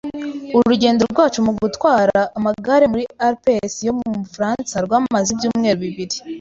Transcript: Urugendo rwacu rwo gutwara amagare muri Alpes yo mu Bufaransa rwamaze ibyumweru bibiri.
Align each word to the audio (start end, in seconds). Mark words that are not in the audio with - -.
Urugendo 0.57 1.01
rwacu 1.11 1.37
rwo 1.43 1.53
gutwara 1.61 2.19
amagare 2.37 2.85
muri 2.93 3.05
Alpes 3.27 3.73
yo 3.87 3.93
mu 3.97 4.07
Bufaransa 4.19 4.75
rwamaze 4.85 5.29
ibyumweru 5.33 5.79
bibiri. 5.87 6.17